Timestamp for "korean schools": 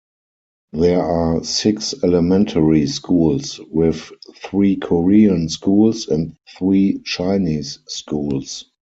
4.77-6.07